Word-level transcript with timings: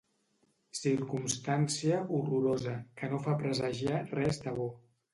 Circumstància 0.79 2.01
horrorosa, 2.17 2.75
que 2.99 3.13
no 3.15 3.23
fa 3.29 3.39
presagiar 3.47 4.05
res 4.19 4.47
de 4.49 4.61
bo. 4.61 4.71